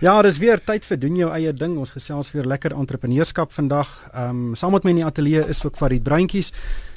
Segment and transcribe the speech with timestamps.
[0.00, 1.74] Ja, dis weer tyd vir doen jou eie ding.
[1.76, 3.90] Ons gesels weer lekker entrepreneurskap vandag.
[4.14, 6.48] Ehm um, saam met my in die ateljee is ook Farid Breintjies.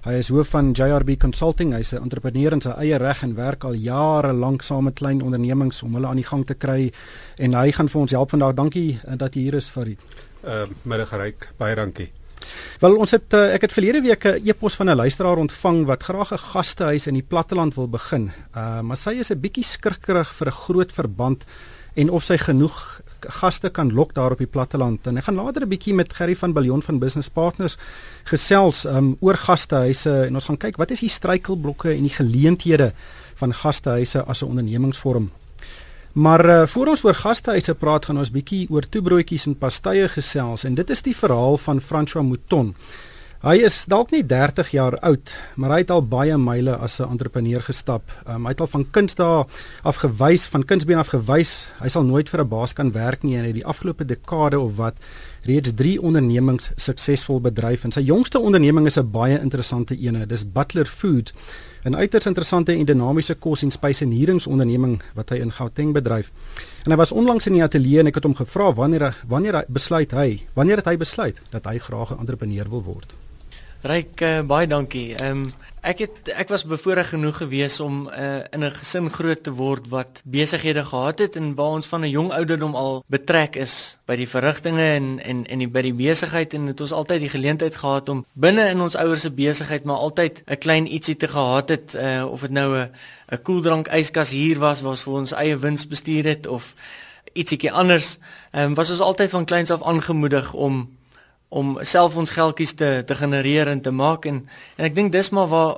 [0.06, 1.74] Hy is hoof van JRB Consulting.
[1.76, 5.22] Hy's 'n entrepreneur in sy eie reg en werk al jare lank saam met klein
[5.22, 6.94] ondernemings om hulle aan die gang te kry
[7.38, 8.54] en hy gaan vir ons help vandag.
[8.56, 10.00] Dankie eh, dat jy hier is Farid.
[10.44, 11.52] Ehm uh, middag ryk.
[11.58, 12.12] Baie dankie.
[12.80, 16.04] Wel ons het uh, ek het verlede week 'n e-pos van 'n luisteraar ontvang wat
[16.04, 18.32] graag 'n gastehuis in die platteland wil begin.
[18.56, 21.44] Uh, maar sy is 'n bietjie skrikkerig vir 'n groot verband
[21.94, 23.02] en of sy genoeg
[23.40, 26.36] gaste kan lok daar op die platteland en ek gaan later 'n bietjie met Gerry
[26.36, 27.78] van Billion van Business Partners
[28.24, 32.94] gesels um, oor gastehuise en ons gaan kyk wat is die struikelblokke en die geleenthede
[33.36, 35.32] van gastehuise as 'n ondernemingsvorm.
[36.14, 40.64] Maar uh, voor ons oor gastehuise praat gaan ons bietjie oor toebroodjies en pastye gesels
[40.64, 42.76] en dit is die verhaal van François Mouton.
[43.44, 47.10] Hy is dalk nie 30 jaar oud, maar hy het al baie myle as 'n
[47.12, 48.04] entrepreneur gestap.
[48.26, 49.44] Um, hy het al van kindsdae
[49.84, 53.36] af gewys, van kindsbeen af gewys, hy sal nooit vir 'n baas kan werk nie
[53.36, 54.96] en hy het die afgelope dekade of wat
[55.42, 57.84] reeds 3 ondernemings suksesvol bedryf.
[57.84, 61.34] En sy jongste onderneming is 'n baie interessante ene, dis Butler Foods,
[61.84, 66.32] 'n uiters interessante en dinamiese kos en spysenieringsonderneming wat hy in Gauteng bedryf.
[66.86, 70.12] En hy was onlangs in die ateljee en ek het hom gevra wanneer wanneer besluit
[70.12, 73.14] hy, wanneer het hy besluit dat hy graag 'n entrepreneur wil word?
[73.84, 75.10] Ryk uh, baie dankie.
[75.20, 75.48] Ehm um,
[75.84, 79.90] ek het ek was bevoorreg genoeg gewees om uh, in 'n gesin groot te word
[79.92, 84.16] wat besighede gehad het en waar ons van 'n jong ouderdom al betrek is by
[84.16, 87.76] die verrigtinge en en en die by die besigheid en het ons altyd die geleentheid
[87.76, 91.70] gehad om binne in ons ouers se besigheid maar altyd 'n klein ietsie te gehad
[91.70, 92.90] het uh, of dit nou 'n
[93.32, 96.74] 'n koeldrank yskas hier was waar ons vir ons eie wins bestuur het of
[97.34, 98.18] ietsiekie anders.
[98.52, 100.90] Ehm um, was ons altyd van kleins af aangemoedig om
[101.54, 104.42] om self ons geldjies te te genereer en te maak en
[104.78, 105.76] en ek dink dis maar waar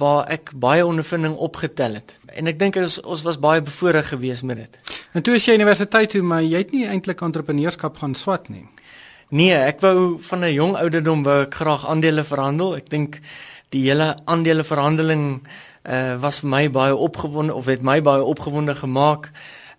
[0.00, 2.14] waar ek baie ondervinding opgetel het.
[2.32, 4.78] En ek dink ons ons was baie bevoorreg geweest met dit.
[5.12, 8.64] En toe as jy universiteit toe, maar jy het nie eintlik entrepreneurskap gaan swat nie.
[9.30, 12.76] Nee, ek wou van 'n jong ouderdom wou ek graag aandele verhandel.
[12.76, 13.20] Ek dink
[13.68, 15.42] die hele aandele verhandeling
[15.84, 19.30] uh, was vir my baie opgewonde of het my baie opgewonde gemaak.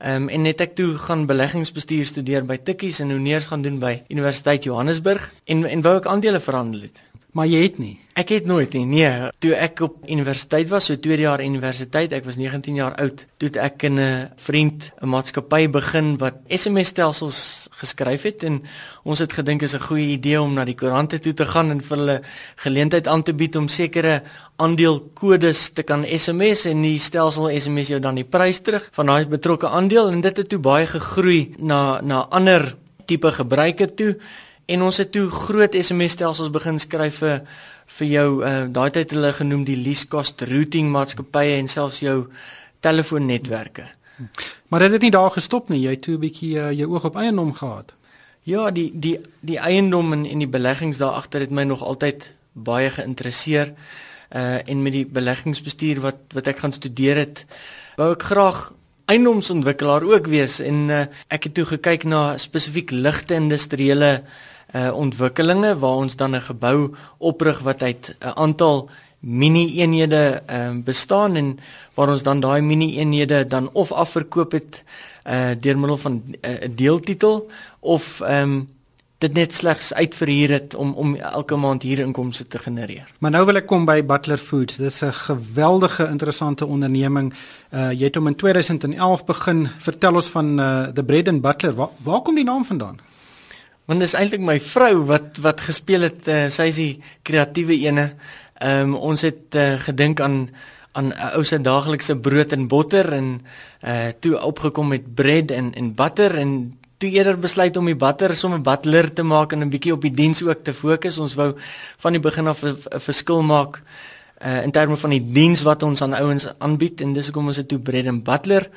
[0.02, 3.78] Ehm um, en net ek toe gaan beleggingsbestuur studeer by Tikkies en Honeers gaan doen
[3.78, 7.04] by Universiteit Johannesburg en en wou ek aandele verhandel het.
[7.32, 7.94] Maar jy het nie.
[8.20, 8.84] Ek het nooit nie.
[8.86, 13.24] Nee, toe ek op universiteit was, so tweede jaar universiteit, ek was 19 jaar oud,
[13.40, 18.62] toe ek 'n vriend 'n maatskappy begin wat SMS-stelsels geskryf het en
[19.04, 21.82] ons het gedink is 'n goeie idee om na die koerante toe te gaan en
[21.82, 22.22] vir hulle
[22.56, 24.24] geleentheid aan te bied om sekere
[24.58, 29.26] aandelekodes te kan SMS en die stelsel SMS jou dan die prys terug van daai
[29.26, 32.76] betrokke aandeel en dit het toe baie gegroei na na ander
[33.06, 34.18] tipe gebruike toe
[34.72, 37.42] en ons het toe groot SMS stelsels begin skryf vir
[37.98, 42.18] vir jou uh, daai tyd hulle genoem die least cost routing maatskappye en selfs jou
[42.86, 43.88] telefoonnetwerke.
[44.72, 45.82] Maar het dit nie daar gestop nie?
[45.84, 47.94] Jy het toe 'n bietjie uh, jou oog op eiendom gehad.
[48.44, 52.32] Ja, die die die eiendom en en die beleggings daar agter het my nog altyd
[52.54, 53.74] baie geïnteresseer.
[54.36, 57.46] Uh en met die beleggingsbestuur wat wat ek gaan studeer het,
[57.98, 58.72] wou ek graag
[59.06, 64.51] eiendomsontwikkelaar ook wees en uh, ek het toe gekyk na spesifiek ligte industriële uh
[64.94, 68.90] ontwikkelinge waar ons dan 'n gebou oprig wat uit 'n aantal
[69.22, 71.60] mini-eenhede ehm uh, bestaan en
[71.94, 74.84] waar ons dan daai mini-eenhede dan of afverkoop het
[75.28, 78.70] uh deur middel van 'n uh, deeltitel of ehm um,
[79.18, 83.12] dit net slegs uitverhuur het om om elke maand hier inkomste te genereer.
[83.20, 84.76] Maar nou wil ek kom by Butler Foods.
[84.76, 87.34] Dis 'n geweldige interessante onderneming.
[87.74, 89.70] Uh jy het hom in 2011 begin.
[89.78, 91.74] Vertel ons van uh The Bread and Butler.
[91.74, 93.11] Waar, waar kom die naam vandaan?
[93.86, 96.28] Want dis eintlik my vrou wat wat gespeel het.
[96.28, 98.14] Uh, sy is die kreatiewe ene.
[98.62, 100.50] Ehm um, ons het uh, gedink aan
[100.92, 103.42] aan 'n ou se daaglikse brood en botter en
[103.82, 108.36] uh toe opgekom met bread en en butter en toe eerder besluit om die butter
[108.36, 111.18] sommer butler te maak en 'n bietjie op die diens ook te fokus.
[111.18, 111.56] Ons wou
[111.98, 113.82] van die begin af 'n verskil maak
[114.46, 117.56] uh in terme van die diens wat ons aan ouens aanbied en dis hoekom ons
[117.56, 118.70] dit toe bread and butler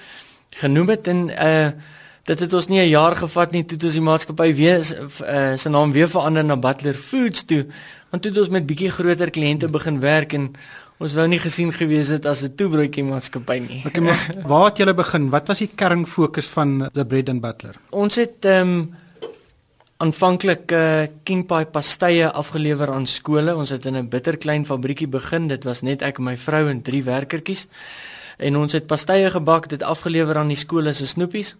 [0.50, 1.71] genoem het en uh
[2.24, 5.68] dit het ons nie 'n jaar gevat nie toe ons die maatskappy weer uh, sy
[5.68, 7.66] naam weer verander na Butler Foods toe
[8.10, 10.53] want toe het ons met bietjie groter kliënte begin werk en
[11.03, 13.82] ons wou nie gesien gewees het as 'n toebroodjie maatskappy nie.
[13.86, 15.30] Okay, maar waar het julle begin?
[15.30, 17.74] Wat was die kernfokus van The Bread and Butler?
[17.91, 18.94] Ons het ehm um,
[19.97, 23.56] aanvanklik uh, king pie pastye afgelewer aan skole.
[23.56, 25.48] Ons het in 'n bitterklein fabriekie begin.
[25.48, 27.66] Dit was net ek en my vrou en drie werkertjies.
[28.38, 31.56] En ons het pastye gebak, dit afgelewer aan die skole se snoepies.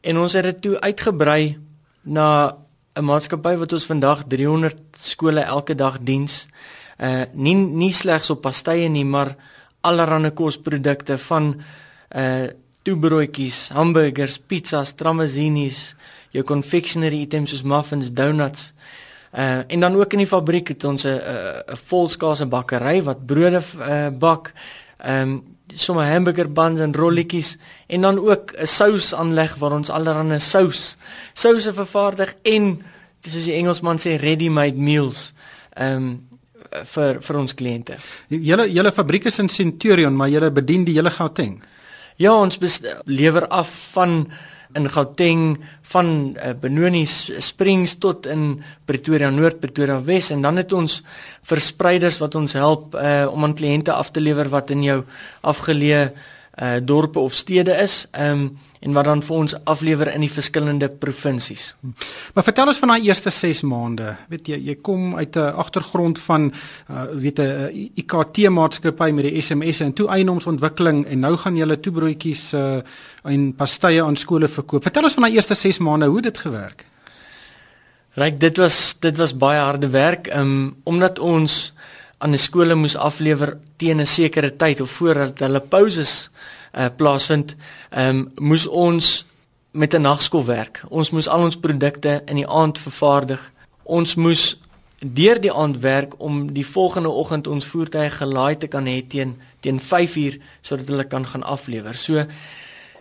[0.00, 1.58] En ons het dit toe uitgebrei
[2.02, 2.56] na
[2.98, 6.46] 'n maatskappy wat ons vandag 300 skole elke dag diens.
[6.98, 9.36] Uh nie nie slegs op pastye nie, maar
[9.80, 11.60] allerlei kosprodukte van
[12.16, 12.46] uh
[12.82, 15.94] toebroodjies, hamburgers, pizzas, tramazzinis,
[16.30, 18.72] jou confectionery items soos muffins, donuts.
[19.32, 23.62] Uh en dan ook in die fabriek het ons 'n 'n volskaalse bakkery wat brode
[23.78, 24.52] uh, bak.
[24.98, 27.56] Ehm um, sommer hamburger buns en rolletjies
[27.86, 30.96] en dan ook 'n sous aanleg waar ons allerlei sous
[31.34, 32.82] souse vervaardig en
[33.20, 35.32] soos die Engelsman sê ready made meals.
[35.76, 36.28] Ehm um,
[36.84, 37.96] vir vir ons kliënte.
[38.28, 41.62] Julle julle fabriek is in Centurion, maar julle bedien die hele Gauteng.
[42.16, 42.58] Ja, ons
[43.04, 44.26] lewer af van
[44.76, 45.58] in Gauteng
[45.92, 50.30] van uh, Benoni Springs tot in Pretoria Noord, Pretoria Wes.
[50.30, 51.02] En dan het ons
[51.48, 55.02] verspreiders wat ons help uh, om aan kliënte af te lewer wat in jou
[55.40, 56.10] afgeleë
[56.62, 58.06] uh, dorpe of stede is.
[58.20, 61.72] Um, en wat dan vir ons aflewer in die verskillende provinsies.
[62.34, 64.12] Maar vertel ons van daai eerste 6 maande.
[64.30, 66.52] Weet jy, jy kom uit 'n agtergrond van
[66.90, 71.60] uh weet 'n IKT maatskappy met die SMS'e en toe eienoomsontwikkeling en nou gaan jy
[71.60, 72.80] hulle toebroodjies uh
[73.24, 74.82] en pastye aan skole verkoop.
[74.82, 76.84] Vertel ons van daai eerste 6 maande, hoe dit gewerk.
[78.14, 81.72] Ryk, dit was dit was baie harde werk um omdat ons
[82.18, 86.30] aan die skole moes aflewer teen 'n sekere tyd of voordat hulle pauses
[86.74, 87.56] uh, plaasvind,
[87.90, 89.26] ehm um, moes ons
[89.70, 90.82] met 'n nagskool werk.
[90.88, 93.52] Ons moes al ons produkte in die aand vervaardig.
[93.82, 94.58] Ons moes
[94.98, 99.36] deur die aand werk om die volgende oggend ons voertuie gelaai te kan hê teen
[99.60, 101.96] teen 5uur sodat hulle kan gaan aflewer.
[101.96, 102.24] So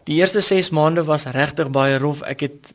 [0.03, 2.21] die eerste 6 maande was regtig baie rof.
[2.21, 2.73] Ek het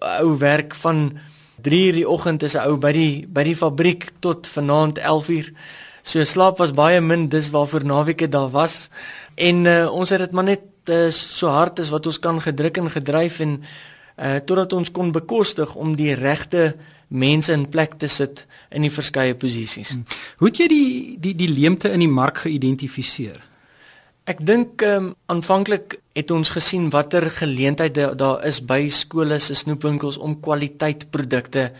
[0.00, 1.18] ou werk van
[1.62, 5.52] 3uur die oggend is 'n ou by die by die fabriek tot vanaand 11uur.
[6.02, 8.88] So slaap was baie min, dis waarvoor naweke daar was.
[9.34, 12.76] En uh, ons het dit maar net uh, so hard as wat ons kan gedruk
[12.82, 16.72] en gedryf en uh, totdat ons kon bekostig om die regte
[17.08, 19.94] mense in plek te sit in die verskeie posisies.
[19.94, 20.04] Hmm.
[20.40, 20.90] Hoe het jy die
[21.20, 23.40] die die leemte in die mark geïdentifiseer?
[24.30, 30.18] Ek dink um, aanvanklik het ons gesien watter geleenthede daar is by skole se snoepwinkels
[30.18, 31.72] om kwaliteitprodukte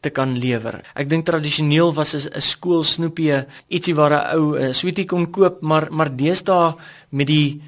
[0.00, 0.80] te kan lewer.
[0.94, 5.62] Ek dink tradisioneel was 'n skool snoepie ietsie waar 'n ou 'n sweetie kon koop,
[5.62, 6.74] maar maar deesdae
[7.10, 7.60] met die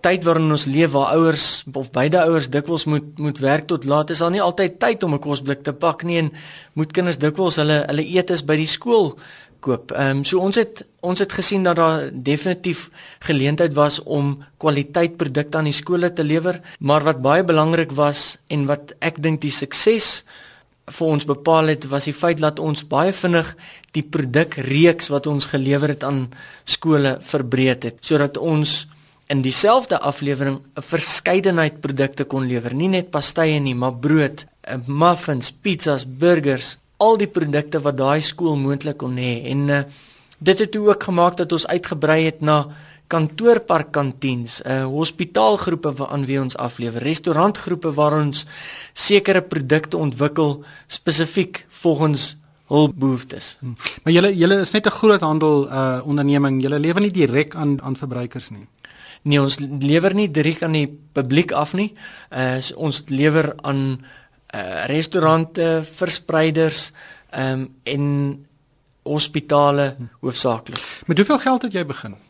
[0.00, 4.10] tyd waarin ons leef waar ouers of beide ouers dikwels moet moet werk tot laat
[4.10, 6.32] is daar nie altyd tyd om 'n kosblik te pak nie en
[6.74, 9.18] moet kinders dikwels hulle hulle eetes by die skool
[9.60, 9.92] koop.
[9.92, 12.90] Ehm um, so ons het ons het gesien dat daar definitief
[13.20, 18.66] geleentheid was om kwaliteitprodukte aan die skole te lewer, maar wat baie belangrik was en
[18.66, 20.24] wat ek dink die sukses
[20.90, 23.54] vir ons bepaal het was die feit dat ons baie vinnig
[23.92, 26.28] die produkreeks wat ons gelewer het aan
[26.64, 28.86] skole verbreed het sodat ons
[29.28, 32.74] in dieselfde aflewering 'n verskeidenheid produkte kon lewer.
[32.74, 38.20] Nie net pastye nie maar brood, eh, muffins, pizzas, burgers, al die produkte wat daai
[38.20, 39.44] skool moontlik kon hê.
[39.50, 39.82] En uh,
[40.38, 42.66] dit het ook gemaak dat ons uitgebrei het na
[43.08, 48.44] kantoorparkkantiens, uh hospitaalgroepe waaraan wie ons aflewer, restaurantgroepe waar ons
[48.92, 52.36] sekere produkte ontwikkel spesifiek volgens
[52.68, 53.56] hul behoeftes.
[53.60, 53.76] Hmm.
[54.04, 56.62] Maar julle julle is net 'n groot handel uh onderneming.
[56.62, 58.66] Julle lewer nie direk aan aan verbruikers nie.
[59.22, 61.94] Nee, ons lewer nie direk aan die publiek af nie.
[62.30, 64.04] Uh ons lewer aan
[64.54, 66.92] uh restaurante, verspreiders,
[67.30, 68.46] ehm um, en
[69.02, 70.08] hospitale hmm.
[70.20, 71.02] hoofsaaklik.
[71.06, 72.27] Met hoeveel geld het jy begin?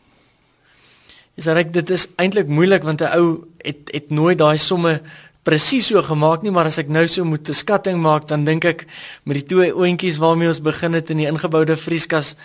[1.39, 5.01] Is reg dit is eintlik moeilik want 'n ou het het nooit daai somme
[5.43, 8.65] presies so gemaak nie, maar as ek nou so moet 'n skatting maak, dan dink
[8.65, 8.85] ek
[9.23, 12.35] met die twee oontjies waarmee ons begin het in die ingeboude vrieskas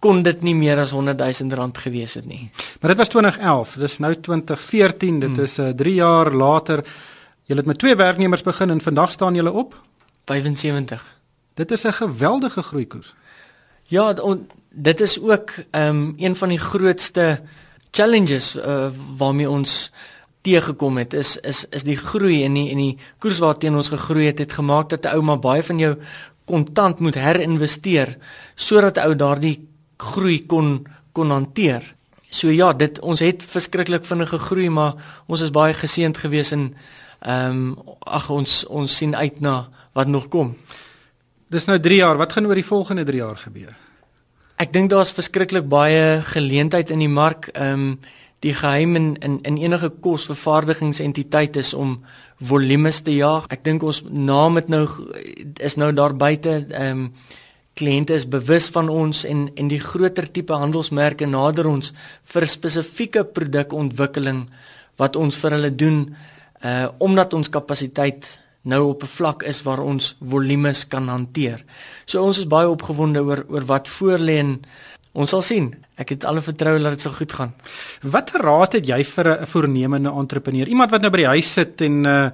[0.00, 2.50] kon dit nie meer as 100 000 rand gewees het nie.
[2.80, 5.44] Maar dit was 2011, dis nou 2014, dit hmm.
[5.44, 6.84] is 'n uh, 3 jaar later.
[7.46, 9.74] Jy het met twee werknemers begin en vandag staan julle op
[10.24, 11.16] 75.
[11.54, 13.14] Dit is 'n geweldige groeikoers.
[13.84, 14.14] Ja,
[14.70, 17.40] dit is ook ehm um, een van die grootste
[17.90, 19.90] challenges uh, waarmee ons
[20.46, 24.26] teëgekom het is is is die groei in die in die koers waarteen ons gegroei
[24.30, 25.96] het het gemaak dat 'n ou maar baie van jou
[26.44, 28.16] kontant moet herinvesteer
[28.54, 31.82] sodat ou daardie groei kon kon hanteer.
[32.30, 34.94] So ja, dit ons het verskriklik vinnig gegroei, maar
[35.26, 36.74] ons is baie geseënd geweest en
[37.20, 40.56] ehm um, ag ons ons sien uit na wat nog kom.
[41.50, 42.16] Dis nou 3 jaar.
[42.16, 43.89] Wat gaan oor die volgende 3 jaar gebeur?
[44.60, 47.48] Ek dink daar's verskriklik baie geleentheid in die mark.
[47.54, 48.00] Ehm um,
[48.40, 51.98] die geheim in in, in enige kosvervaardigingsentiteit is om
[52.40, 53.44] volumes te jaag.
[53.52, 54.86] Ek dink ons naam het nou
[55.60, 56.64] is nou daar buite.
[56.68, 57.12] Ehm um,
[57.80, 61.92] kliënte is bewus van ons en en die groter tipe handelsmerke nader ons
[62.32, 64.48] vir spesifieke produkontwikkeling
[64.98, 66.00] wat ons vir hulle doen
[66.64, 71.64] uh omdat ons kapasiteit nou op 'n vlak is waar ons volumes kan hanteer.
[72.04, 74.62] So ons is baie opgewonde oor oor wat voor lê en
[75.12, 75.74] ons sal sien.
[76.00, 77.52] ek het alle vertroue dat dit sal goed gaan.
[78.02, 80.68] Watter raad het jy vir 'n voornemende entrepreneur?
[80.68, 82.30] Iemand wat nou by die huis sit en uh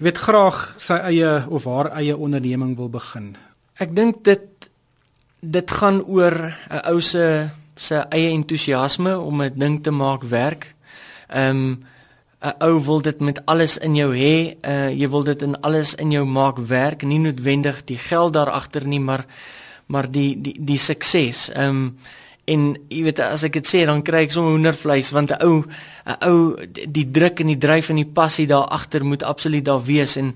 [0.00, 3.36] jy weet graag sy eie of haar eie onderneming wil begin.
[3.76, 4.70] Ek dink dit
[5.40, 10.74] dit gaan oor 'n ou se se eie entoesiasme om 'n ding te maak werk.
[11.28, 11.84] Ehm um,
[12.40, 14.56] 'n ou wil dit met alles in jou hê.
[14.64, 18.50] Uh jy wil dit in alles in jou maak werk, nie noodwendig die geld daar
[18.50, 19.26] agter nie, maar
[19.86, 21.50] maar die die die sukses.
[21.50, 21.96] Ehm um,
[22.50, 25.64] en jy weet as ek dit sê dan kry ek sommer hoendervleis want 'n ou
[26.06, 29.84] 'n ou die druk en die dryf en die passie daar agter moet absoluut daar
[29.84, 30.34] wees en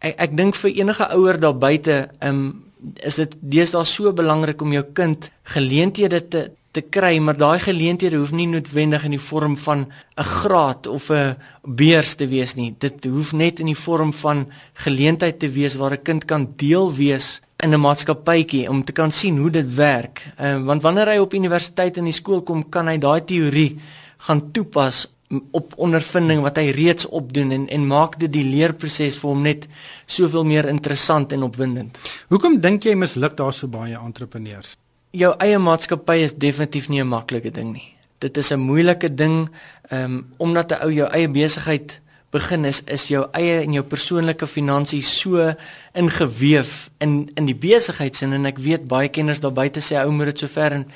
[0.00, 2.67] ek ek dink vir enige ouer daar buite ehm um,
[3.02, 8.18] is dit deesdae so belangrik om jou kind geleenthede te te kry, maar daai geleenthede
[8.20, 12.74] hoef nie noodwendig in die vorm van 'n graad of 'n beurs te wees nie.
[12.78, 16.94] Dit hoef net in die vorm van geleentheid te wees waar 'n kind kan deel
[16.94, 20.26] wees in 'n maatskappytjie om te kan sien hoe dit werk.
[20.36, 23.80] Ehm uh, want wanneer hy op universiteit en die skool kom, kan hy daai teorie
[24.18, 25.06] gaan toepas
[25.50, 29.66] op ondervinding wat hy reeds opdoen en en maak dit die leerproses vir hom net
[30.06, 31.98] soveel meer interessant en opwindend.
[32.32, 34.76] Hoekom dink jy misluk daar so baie entrepreneurs?
[35.12, 37.94] Jou eie maatskappy is definitief nie 'n maklike ding nie.
[38.18, 39.48] Dit is 'n moeilike ding
[39.92, 44.46] um, omdat 'n ou jou eie besigheid begin is is jou eie en jou persoonlike
[44.46, 45.54] finansies so
[45.94, 50.26] ingeweef in in die besigheidsin en ek weet baie kenners daar buite sê ou moet
[50.26, 50.86] dit so ver en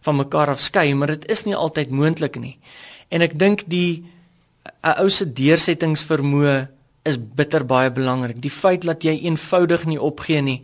[0.00, 2.58] van mekaar afskei maar dit is nie altyd moontlik nie.
[3.12, 4.04] En ek dink die
[4.82, 6.68] 'n ou se deursettingsvermoë
[7.04, 8.40] is bitter baie belangrik.
[8.42, 10.62] Die feit dat jy eenvoudig nie opgee nie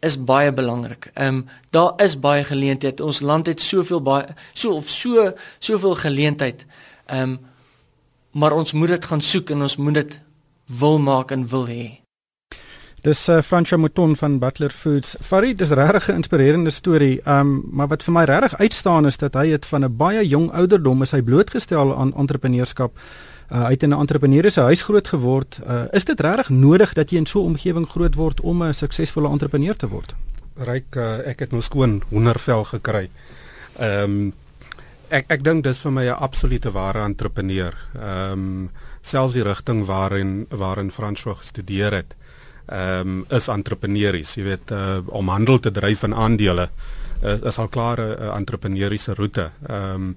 [0.00, 1.10] is baie belangrik.
[1.14, 3.04] Ehm um, daar is baie geleenthede.
[3.04, 6.66] Ons land het soveel baie so of so soveel geleentheid.
[7.06, 7.38] Ehm um,
[8.36, 10.20] maar ons moet dit gaan soek en ons moet dit
[10.66, 12.05] wil maak en wil hê.
[13.06, 15.14] Dis uh, Francois Mouton van Butler Foods.
[15.20, 17.20] Farid, dis regtig 'n inspirerende storie.
[17.24, 20.50] Um maar wat vir my regtig uitstaan is dat hy het van 'n baie jong
[20.50, 22.98] ouderdom is hy blootgestel aan entrepreneurskap.
[23.52, 25.60] Uh, hy het in 'n entrepreneurse huis groot geword.
[25.68, 28.74] Uh, is dit regtig nodig dat jy in so 'n omgewing groot word om 'n
[28.74, 30.14] suksesvolle entrepreneur te word?
[30.56, 33.10] Ryk, uh, ek het nou skoon hoendervel gekry.
[33.78, 34.32] Ehm um,
[35.08, 37.74] ek ek dink dis vir my 'n absolute ware entrepreneur.
[37.94, 38.70] Ehm um,
[39.00, 42.16] selfs die rigting waarin waarin François gestudeer het
[42.66, 46.68] ehm um, is entrepreneurs, jy weet, uh, om handel te dryf in aandele
[47.22, 49.50] is, is al klaar 'n uh, entrepreneursiese roete.
[49.68, 50.16] Ehm um,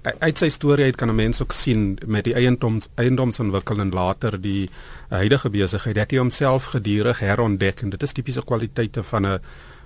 [0.00, 4.70] uit sy storie uit kan 'n mens ook sien met die eiendoms eiendomsontwikkeling later die
[5.08, 9.40] huidige besigheid dat hy homself gedurig herontdek en dit is tipiese kwaliteite van 'n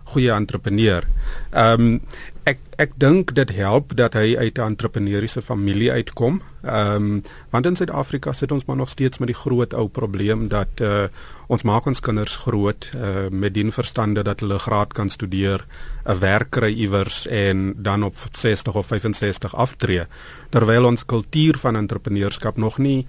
[0.04, 1.04] goeie entrepreneur.
[1.50, 2.00] Ehm um,
[2.44, 6.42] ek ek dink dit help dat hy uit 'n entrepreneursiese familie uitkom.
[6.62, 10.48] Ehm um, want in Suid-Afrika sit ons maar nog steeds met die groot ou probleem
[10.48, 11.04] dat uh,
[11.46, 15.66] ons maak ons kinders groot uh, met die verstande dat hulle graad kan studeer,
[16.04, 20.06] 'n werk kry iewers en dan op 60 of 65 aftree
[20.50, 23.06] terwyl ons kultuur van entrepreneurskap nog nie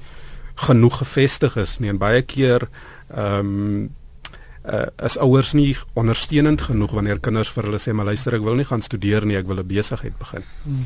[0.56, 2.70] genoeg gevestig is nie en baie keer
[3.10, 3.90] ehm um,
[4.74, 8.60] uh, is ouers nie ondersteunend genoeg wanneer kinders vir hulle sê maar luister ek wil
[8.60, 10.44] nie gaan studeer nie ek wil 'n besigheid begin.
[10.64, 10.86] Hmm.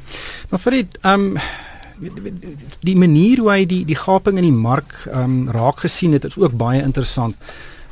[0.50, 1.38] Maar vir dit um,
[2.88, 6.38] die manier hoe hy die die gaping in die mark um, raak gesien het is
[6.38, 7.36] ook baie interessant.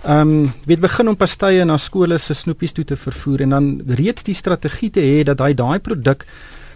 [0.08, 4.24] Um, weet begin om pastye na skole se snoepies toe te vervoer en dan reeds
[4.24, 6.24] die strategie te hê dat hy daai produk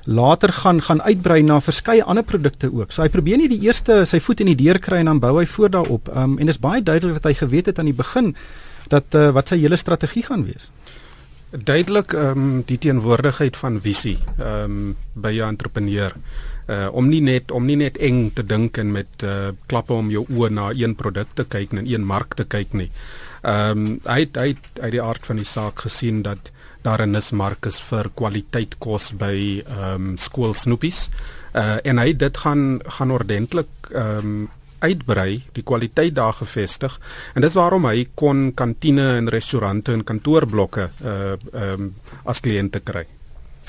[0.06, 2.91] later gaan gaan uitbrei na verskeie ander produkte ook.
[2.91, 5.38] So hy probeer nie die eerste sy voet in die deur kry en dan bou
[5.38, 6.10] hy voor daarop.
[6.10, 8.34] Um, en dit is baie duidelik dat hy geweet het aan die begin
[8.91, 10.69] dat uh, wat sy hele strategie gaan wees.
[11.51, 16.13] Duidelik ehm um, die teenwoordigheid van visie ehm um, by 'n entrepreneur.
[16.67, 20.10] Uh om nie net om nie net eng te dink en met uh klappe om
[20.12, 22.91] jou oë na een produk te kyk en een mark te kyk nie.
[23.41, 27.01] Ehm um, hy het, hy het uit die aard van die saak gesien dat daar
[27.05, 31.10] 'n nismark is vir kwaliteit kos by ehm um, skoolsnoepies.
[31.55, 34.50] Uh en hy dit gaan gaan ordentlik ehm um,
[34.82, 37.00] uitbrei, die kwaliteit daar gevestig
[37.36, 41.94] en dis waarom hy kon kantine en restaurante en kantoorblokke uh ehm um,
[42.26, 43.06] as kliënte kry.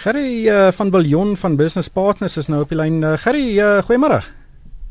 [0.02, 3.02] Gerry uh, van Biljon van Business Partners is nou op die lyn.
[3.02, 4.23] Uh, Gerry, uh, goeiemôre.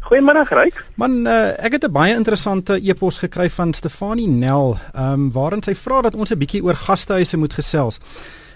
[0.07, 0.79] Goeiemôre, Ryk.
[0.95, 5.63] Man, uh, ek het 'n baie interessante e-pos gekry van Stefanie Nel, ehm um, waarin
[5.63, 7.99] sy vra dat ons 'n bietjie oor gastehuise moet gesels.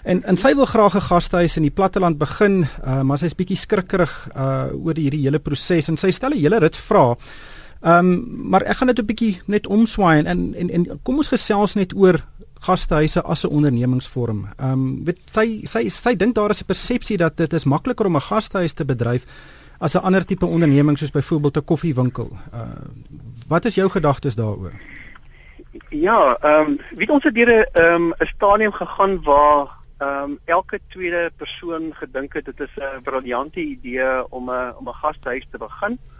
[0.02, 3.56] En en sy wil graag 'n gastehuis in die platteland begin, uh, maar sy's bietjie
[3.56, 7.16] skrikkerig uh oor hierdie hele proses en sy stel 'n hele rit vrae.
[7.86, 11.28] Ehm um, maar ek gaan dit 'n bietjie net omswaai en en en kom ons
[11.28, 12.18] gesels net oor
[12.60, 14.48] gastehuise as 'n ondernemingsvorm.
[14.56, 18.06] Ehm um, weet sy sy sy dink daar is 'n persepsie dat dit is makliker
[18.06, 19.24] om 'n gastehuis te bedryf
[19.78, 22.30] as 'n ander tipe onderneming soos byvoorbeeld 'n koffiewinkel.
[22.54, 22.60] Uh
[23.48, 24.72] wat is jou gedagtes daaroor?
[25.88, 29.66] Ja, ehm um, weet ons het deur 'n ehm um, 'n stadium gegaan waar
[29.98, 34.88] ehm um, elke tweede persoon gedink het dit is 'n briljante idee om 'n om
[34.88, 35.98] 'n gastehuis te begin.
[35.98, 36.15] Ehm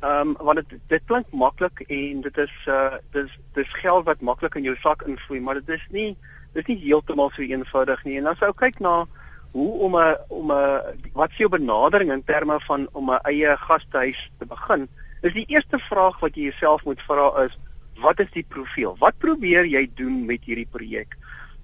[0.00, 4.54] um, want dit dit klink maklik en dit is uh dis dis geld wat maklik
[4.54, 6.16] in jou sak invloei, maar dit is nie
[6.54, 8.18] dit is nie heeltemal so eenvoudig nie.
[8.18, 9.06] En as jy kyk na
[9.52, 13.56] hoe om 'n om 'n wat is jou benadering in terme van om 'n eie
[13.56, 14.88] gastehuis te begin?
[15.22, 17.58] Is die eerste vraag wat jy jouself moet vra is
[18.00, 18.96] wat is die profiel?
[18.98, 21.16] Wat probeer jy doen met hierdie projek?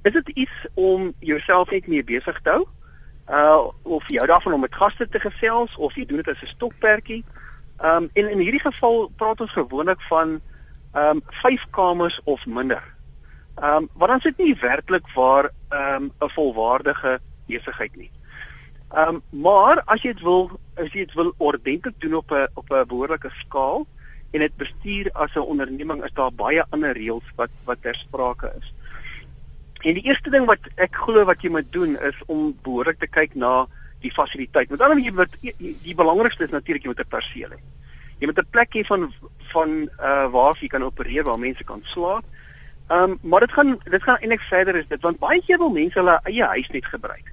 [0.02, 2.66] Is dit iets om jouself net mee besig te hou?
[3.28, 6.46] Uh of jou daarvan om met gaste te gesels of jy doen dit as 'n
[6.46, 7.24] stokperdjie?
[7.78, 10.40] Ehm um, en in hierdie geval praat ons gewoonlik van
[10.92, 12.82] ehm um, 5 kamers of minder.
[13.54, 18.10] Ehm um, want dan sit nie werklik waar ehm um, 'n volwaardige besigheid nie.
[18.90, 22.46] Ehm um, maar as jy dit wil as jy dit wil ordentlik doen op 'n
[22.54, 23.86] op 'n behoorlike skaal
[24.30, 28.52] en dit bestuur as 'n onderneming is daar baie ander reëls wat wat ter sprake
[28.58, 28.72] is.
[29.80, 33.06] En die eerste ding wat ek glo wat jy moet doen is om behoorlik te
[33.06, 33.66] kyk na
[34.04, 34.70] die fasiliteit.
[34.70, 37.60] Met ander woorde, die, die, die belangrikste is natuurlik jy moet 'n perseel hê.
[38.20, 39.12] Jy moet 'n plek hê van
[39.52, 39.70] van
[40.00, 42.24] uh waar jy kan opereer waar mense kan slaap.
[42.88, 45.70] Ehm um, maar dit gaan dit gaan eintlik verder is dit want baie keer wil
[45.70, 47.32] mense hulle eie huis net gebruik.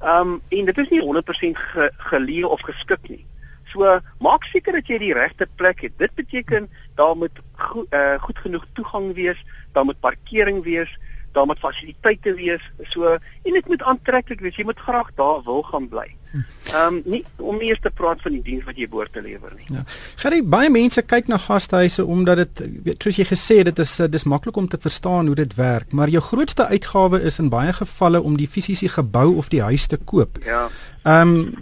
[0.00, 3.26] Ehm um, en dit is nie 100% ge, geleë of geskik nie.
[3.72, 5.98] So maak seker dat jy die regte plek het.
[5.98, 10.98] Dit beteken daar moet go, uh, goed genoeg toegang wees, daar moet parkering wees,
[11.32, 12.70] daar moet fasiliteite wees.
[12.92, 14.56] So en dit moet aantreklik wees.
[14.56, 16.14] Jy moet graag daar wil gaan bly.
[16.32, 19.54] Ehm um, nie om eers te praat van die diens wat jy behoort te lewer
[19.56, 19.64] nie.
[19.72, 19.84] Ja.
[20.20, 24.28] Gerry, baie mense kyk na gastehuise omdat dit soos jy gesê het, dit is dis
[24.28, 28.20] maklik om te verstaan hoe dit werk, maar jou grootste uitgawe is in baie gevalle
[28.20, 30.38] om die fisiese gebou of die huis te koop.
[30.44, 30.68] Ja.
[31.08, 31.54] Ehm um,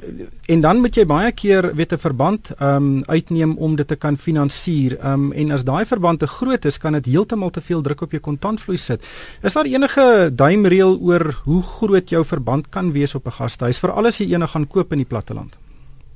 [0.46, 3.96] en dan moet jy baie keer weet 'n verband ehm um, uitneem om dit te
[3.96, 4.98] kan finansier.
[4.98, 8.00] Ehm um, en as daai verband te groot is, kan dit heeltemal te veel druk
[8.00, 9.06] op jou kontantvloei sit.
[9.42, 13.90] Is daar enige duimreël oor hoe groot jou verband kan wees op 'n gastehuis vir
[13.90, 15.58] alles jy ene gaan koop in die platteland?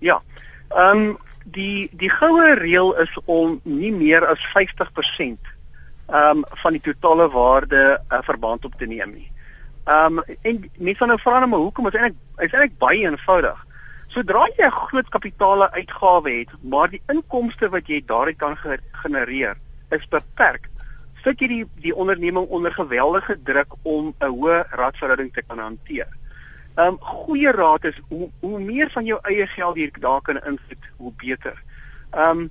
[0.00, 0.20] Ja.
[0.68, 1.18] Ehm um,
[1.50, 5.48] die die goue reël is om nie meer as 50%
[6.10, 9.30] ehm um, van die totale waarde uh, verband op te neem nie.
[9.84, 13.66] Ehm um, en mense nou vra nou maar hoekom is eintlik is eintlik baie eenvoudig.
[14.10, 18.78] Sodra jy 'n groot kapitale uitgawe het, maar die inkomste wat jy daaruit kan ge
[19.02, 19.56] genereer
[19.90, 20.68] is beperk,
[21.24, 26.08] sit jy die die onderneming onder geweldige druk om 'n hoë radverhouding te kan hanteer.
[26.74, 30.38] Ehm um, goeie raad is hoe hoe meer van jou eie geld jy daar kan
[30.46, 31.62] insit, hoe beter.
[32.10, 32.50] Ehm um,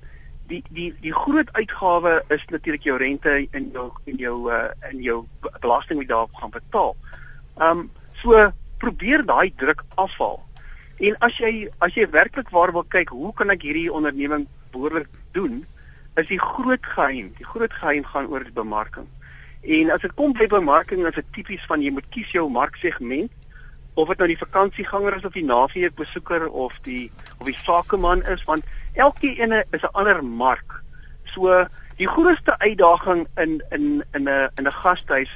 [0.50, 5.02] die die die groot uitgawe is natuurlik jou rente en jou en jou uh, en
[5.02, 5.24] jou
[5.60, 6.96] belasting wat daarop gaan betaal.
[7.56, 7.90] Ehm um,
[8.22, 10.40] so probeer daai druk afhaal.
[11.00, 15.08] En as jy as jy werklik waar wil kyk, hoe kan ek hierdie onderneming behoorlik
[15.32, 15.64] doen?
[16.20, 17.32] Is die groot geheim.
[17.38, 19.08] Die groot geheim gaan oor bemarking.
[19.60, 23.32] En as dit kom by bemarking, is dit tipies van jy moet kies jou marksegment
[23.94, 28.22] of dit nou die vakansieganger is of die naweek besoeker of die of die sakeman
[28.22, 30.82] is want elkeen is 'n ander mark.
[31.24, 35.30] So die grootste uitdaging in in in 'n in 'n gastehuis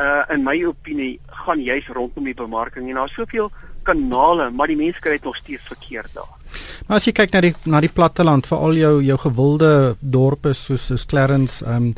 [0.00, 3.50] uh in my opinie gaan juis rondom die bemarking en daar's soveel
[3.84, 6.32] kanale, maar die mense kry dit nog steeds verkeerd daar.
[6.86, 10.86] Maar as jy kyk na die na die platteland, veral jou jou gewilde dorpe soos
[10.88, 11.92] soos Clarence um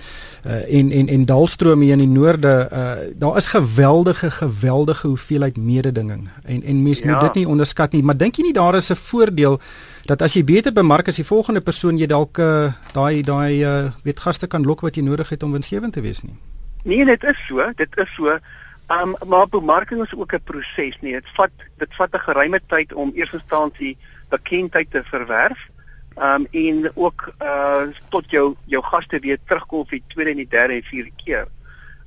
[0.45, 5.57] uh, en en en Dalstroom hier in die noorde, uh daar is geweldige geweldige hoeveelheid
[5.57, 6.29] mededinging.
[6.45, 7.13] En en mense ja.
[7.13, 9.61] moet dit nie onderskat nie, maar dink jy nie daar is 'n voordeel
[10.07, 13.91] dat as jy beter bemark as die volgende persoon jy dalk uh, daai daai uh,
[14.03, 16.39] weet gaste kan lok wat jy nodig het om winsgewend te wees nie?
[16.87, 18.39] Nee, dit is so, dit is so.
[18.87, 21.13] Ehm um, maar bemarking is ook 'n proses, nee.
[21.13, 25.69] Dit vat dit vat 'n geruime tyd om eers instansie bekendheid te verwerf.
[26.15, 30.37] Ehm um, en ook uh tot jou jou gaste weer terugkom vir die tweede en
[30.37, 31.49] die derde en vierde keer.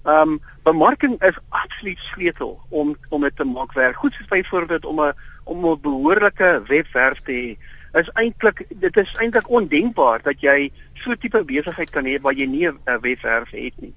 [0.04, 3.96] Ehm um, bemarking is absoluut sleutel om om dit te maak werk.
[3.96, 5.14] Goed soos byvoorbeeld om 'n
[5.44, 11.16] om 'n behoorlike webwerf te hê is eintlik dit is eintlik ondenkbaar dat jy so
[11.16, 13.94] tipe besigheid kan hê waar jy nie 'n webwerf het nie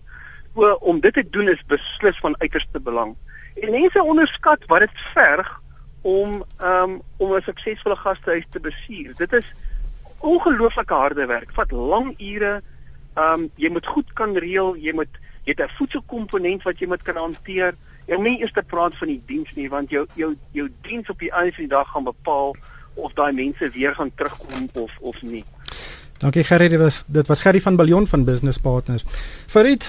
[0.55, 3.17] so om dit te doen is beslis van uiterste belang.
[3.55, 5.61] En mense onderskat wat dit verg
[6.03, 9.15] om um, om 'n suksesvolle gastehuis te bestuur.
[9.17, 9.47] Dit is
[10.19, 11.51] ongelooflike harde werk.
[11.53, 12.63] Vat lang ure.
[13.19, 17.03] Um jy moet goed kan reël, jy moet jy het 'n voedselkomponent wat jy moet
[17.03, 17.75] kan hanteer.
[18.07, 21.09] Jy moet nie eers te praat van die diens nie want jou jou jou diens
[21.09, 22.57] op die einde van die dag gaan bepaal
[22.95, 25.45] of daai mense weer gaan terugkom of of nie.
[26.19, 29.05] Dankie Gerry, dit was dit was Gerry van Billion van Business Partners.
[29.47, 29.89] Farid,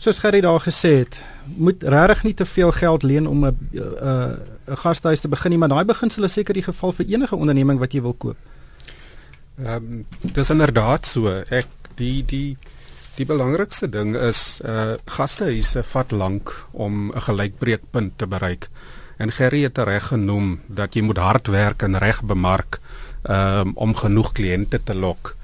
[0.00, 4.38] soos Gerry daar gesê het, moet regtig nie te veel geld leen om 'n 'n
[4.70, 7.78] 'n gastehuis te begin nie, maar daai beginsel is seker die geval vir enige onderneming
[7.78, 8.36] wat jy wil koop.
[9.58, 11.28] Ehm um, dis inderdaad so.
[11.50, 12.56] Ek die die
[13.16, 18.68] die belangrikste ding is uh gastehuise vat lank om 'n gelykbreekpunt te bereik.
[19.16, 22.80] En Gerry het reg genoem dat jy moet hard werk en reg bemark
[23.28, 25.36] um, om genoeg kliënte te lok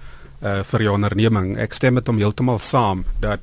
[0.42, 1.56] uh vir jou onderneming.
[1.58, 3.40] Ek stem met hom heeltemal saam dat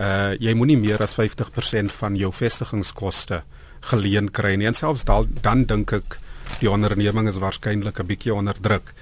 [0.00, 3.42] uh jy moenie meer as 50% van jou vestigingskoste
[3.90, 4.66] geleen kry nie.
[4.66, 6.18] En selfs dal, dan dink ek
[6.60, 8.94] die onderneming is waarskynlik 'n bietjie onder druk.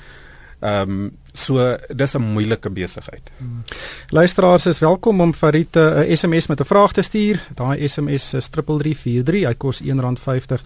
[0.62, 3.31] Ehm um, so dis 'n moeilike besigheid.
[3.38, 3.62] Hmm.
[4.09, 7.46] Luisteraars is welkom om Farid 'n SMS met 'n vraag te stuur.
[7.55, 9.46] Daai SMS is 3343.
[9.46, 10.62] Hy kos R1.50.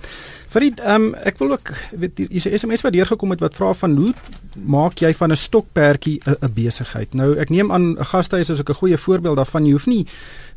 [0.46, 3.72] Farid, ehm um, ek wil ook weet is 'n SMS wat deurgekom het wat vra
[3.74, 4.14] van hoe
[4.54, 7.14] maak jy van 'n stokperdjie 'n besigheid?
[7.14, 9.66] Nou ek neem aan 'n gastehuis is ook 'n goeie voorbeeld daarvan.
[9.66, 10.06] Jy hoef nie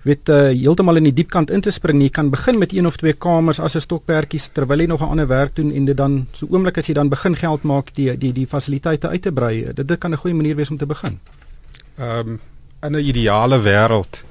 [0.04, 2.02] weet uh, heeltemal in die diep kant in te spring.
[2.02, 5.10] Jy kan begin met een of twee kamers as 'n stokperdjies terwyl jy nog 'n
[5.10, 8.18] ander werk doen en dit dan so oomblik as jy dan begin geld maak die
[8.18, 9.74] die die fasiliteite uit te brei.
[9.74, 11.20] Dit dit kan 'n goeie manier wees om te begin.
[11.98, 12.40] Ehm um,
[12.82, 14.24] in 'n ideale wêreld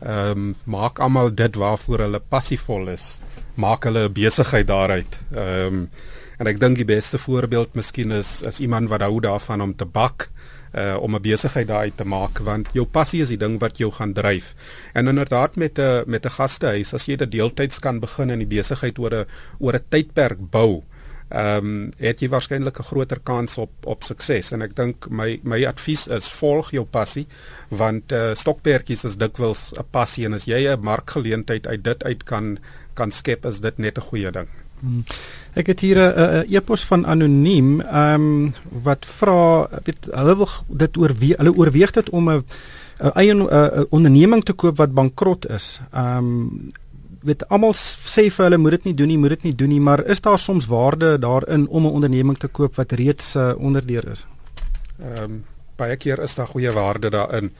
[0.00, 3.20] ehm um, maak almal dit waarvoor hulle passievol is.
[3.54, 5.18] Maak hulle 'n besigheid daaruit.
[5.34, 5.90] Ehm um,
[6.38, 9.84] en ek dink die beste voorbeeld miskien is is iemand wat hou daarvan om te
[9.84, 10.30] bak
[10.74, 13.90] uh, om 'n besigheid daaruit te maak want jou passie is die ding wat jou
[13.92, 14.54] gaan dryf.
[14.94, 18.56] En inderdaad met 'n met 'n gastehuis as jy dit deeltyds kan begin in die
[18.56, 19.26] besigheid oor 'n
[19.58, 20.82] oor 'n tydperk bou.
[21.32, 25.40] Ehm um, het jy waarskynlik 'n groter kans op op sukses en ek dink my
[25.42, 27.26] my advies is volg jou passie
[27.68, 32.24] want uh, stokperdjies is dikwels 'n passie en as jy 'n markgeleentheid uit dit uit
[32.24, 32.58] kan
[32.94, 34.48] kan skep is dit net 'n goeie ding.
[34.80, 35.04] Hmm.
[35.54, 40.96] Ek het hier 'n e-pos van anoniem, ehm um, wat vra weet hulle wil dit
[40.96, 42.44] oorweeg, hulle oorweeg dit om 'n
[43.00, 43.34] 'n eie
[43.90, 45.80] onderneming te koop wat bankrot is.
[45.92, 46.68] Ehm um,
[47.22, 49.80] weet almal sê vir hulle moet dit nie doen nie, moet dit nie doen nie,
[49.80, 54.08] maar is daar soms waarde daarin om 'n onderneming te koop wat reeds uh, onderdeur
[54.12, 54.26] is?
[55.00, 55.44] Ehm um,
[55.76, 57.50] baie keer is daar goeie waarde daarin.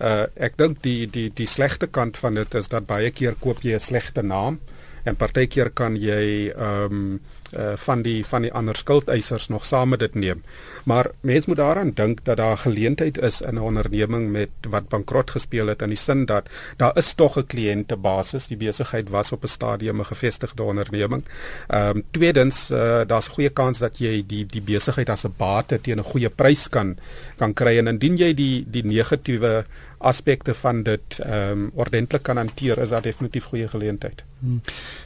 [0.00, 3.62] Uh ek dink die die die slegte kant van dit is dat baie keer koop
[3.62, 4.58] jy 'n slegte naam
[5.04, 7.20] en partykeer kan jy ehm um,
[7.56, 10.42] uh, van die van die ander skuldeisers nog saam met dit neem.
[10.84, 14.88] Maar mens moet daaraan dink dat daar 'n geleentheid is in 'n onderneming met wat
[14.88, 18.46] bankrot gespeel het in die sin dat daar is tog 'n kliëntebasis.
[18.46, 21.24] Die besigheid was op 'n stadium 'n gevestigde onderneming.
[21.68, 25.34] Ehm um, tweedens uh, daar's 'n goeie kans dat jy die die besigheid as 'n
[25.36, 26.98] bate teen 'n goeie prys kan
[27.36, 29.64] kan kry en indien jy die die negatiewe
[30.02, 34.24] aspekte van dit ehm um, ordentlik kan hanteer is daar definitief goeie geleentheid.
[34.38, 34.60] Hmm.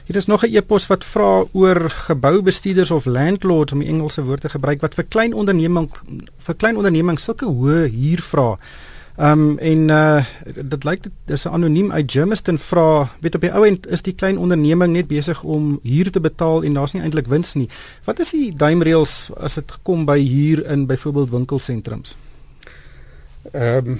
[0.05, 4.41] Hier is nog 'n e-pos wat vra oor geboubestuurders of landlords om die Engelse woord
[4.41, 5.89] te gebruik wat vir klein onderneming
[6.37, 8.57] vir klein ondernemings sulke hoë huur vra.
[9.17, 10.25] Ehm um, en uh
[10.69, 14.01] dit lyk dit is 'n anoniem uit Germiston vra, weet op die ou end is
[14.01, 17.69] die klein onderneming net besig om huur te betaal en daar's nie eintlik wins nie.
[18.03, 22.15] Wat is die duimreëls as dit kom by huur in byvoorbeeld winkelsentrums?
[23.51, 23.99] Ehm um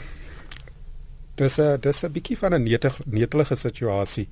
[1.38, 2.64] dis 'n dis 'n bietjie van 'n
[3.06, 4.28] netelige situasie.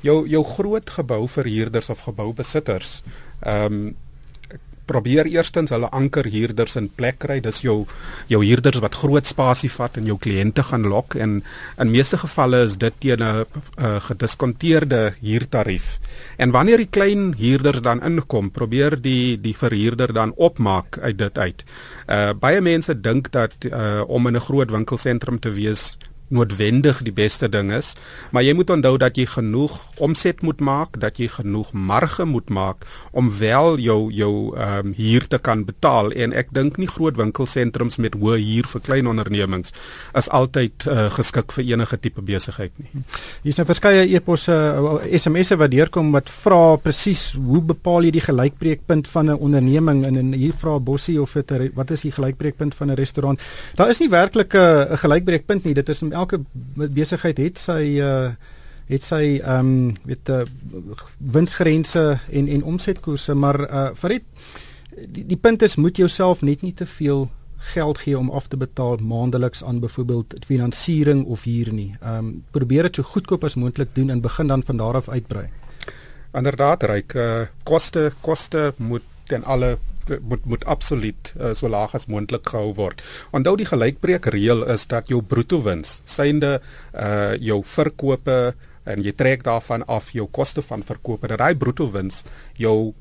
[0.00, 3.02] Jou jou groot gebou verhuurders of geboubesitters,
[3.42, 3.96] ehm um,
[4.84, 7.40] probeer eerstens hulle anker huurders in plek kry.
[7.40, 7.86] Dis jou
[8.30, 11.42] jou huurders wat groot spasie vat en jou kliënte gaan lok en
[11.80, 13.46] in meeste gevalle is dit teen 'n
[14.08, 15.98] gediskonteerde huurtarief.
[16.36, 21.38] En wanneer die klein huurders dan inkom, probeer die die verhuurder dan opmaak uit dit
[21.38, 21.64] uit.
[22.08, 25.96] Uh baie mense dink dat uh om in 'n groot winkelsentrum te wees
[26.28, 27.94] noodwendig die beste ding is,
[28.32, 32.48] maar jy moet onthou dat jy genoeg omset moet maak, dat jy genoeg marge moet
[32.48, 36.88] maak om wel jou jou ehm um, huur te kan betaal en ek dink nie
[36.88, 39.72] groot winkelsentrums met hoë huur vir klein ondernemings
[40.14, 43.04] is altyd uh, geskik vir enige tipe besigheid nie.
[43.42, 48.14] Hier is nou verskeie e-posse uh, SMS'e wat deurkom wat vra presies hoe bepaal jy
[48.18, 52.12] die gelykbreekpunt van 'n onderneming en, en hier vra Bossie of dit wat is die
[52.12, 53.40] gelykbreekpunt van 'n restaurant?
[53.74, 56.42] Daar is nie werklik 'n gelykbreekpunt nie, dit is elke
[56.74, 58.34] besigheid het sy uh
[58.84, 60.42] het sy ehm um, weet uh,
[61.16, 64.24] winsgrense en en omsetkoerse maar uh vir dit
[65.08, 67.26] die, die punt is moet jouself net nie te veel
[67.72, 71.94] geld gee om af te betaal maandeliks aan byvoorbeeld finansiering of huur nie.
[72.00, 75.08] Ehm um, probeer dit so goedkoop as moontlik doen en begin dan van daar af
[75.08, 75.48] uitbrei.
[76.32, 79.78] Inderdaad, ryk uh, koste koste moet ten alle
[80.20, 83.02] moet moet absoluut uh, so laag as moontlik gehou word.
[83.32, 86.58] Onthou die gelykbreek reël is dat jou bruto wins, synde
[86.92, 91.88] uh jou verkope en jy trek daarvan af jou koste van verkope, dat daai bruto
[91.90, 92.24] wins
[92.60, 92.92] jou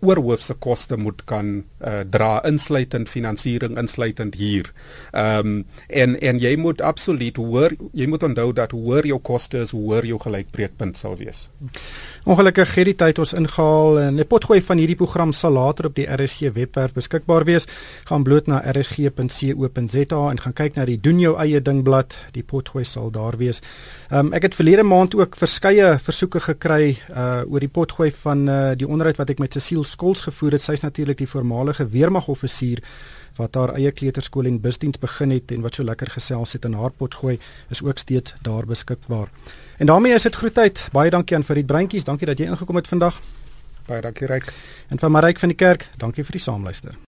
[0.00, 4.72] oorhoofse koste moet kan uh, dra insluitend finansiering insluitend huur.
[5.12, 9.58] Ehm um, en en jy moet absoluut hoor jy moet onthou dat hoor jou koste
[9.58, 11.48] is hoor jou gelykbreekpunt sal wees.
[12.28, 15.94] Ongelukkig het die tyd ons ingehaal en 'n potgooi van hierdie program sal later op
[15.94, 17.66] die RSG webwerf beskikbaar wees.
[18.04, 22.14] Gaan bloot na rsg.co.za en gaan kyk na die doen jou eie ding blad.
[22.32, 23.62] Die potgooi sal daar wees.
[24.12, 28.72] Um, ek het verlede maand ook verskeie versoeke gekry uh oor die potgooi van uh
[28.76, 30.62] die onderhoud wat ek met Cecile Skols gevoer het.
[30.62, 32.82] Sy's natuurlik die voormalige weermagoffisier
[33.38, 36.74] wat haar eie kleuterskool en busdiens begin het en wat so lekker gesels het in
[36.78, 37.38] haar potgooi
[37.70, 39.30] is ook steeds daar beskikbaar.
[39.78, 40.88] En daarmee is dit groetheid.
[40.92, 42.04] Baie dankie aan Farid Breintjies.
[42.04, 43.20] Dankie dat jy ingekom het vandag.
[43.86, 44.52] Baie dankie Ryk.
[44.88, 46.98] En van Maryk van die kerk, dankie vir die saamluister.